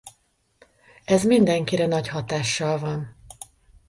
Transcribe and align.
Ez 1.05 1.23
mindenkire 1.23 1.85
nagy 1.85 2.07
hatással 2.07 2.77
van. 2.79 3.15